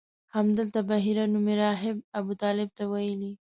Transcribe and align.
همدلته 0.35 0.79
بحیره 0.89 1.23
نومي 1.33 1.55
راهب 1.61 1.97
ابوطالب 2.19 2.69
ته 2.77 2.83
ویلي. 2.91 3.31